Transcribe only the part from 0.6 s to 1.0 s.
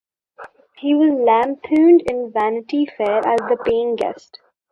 He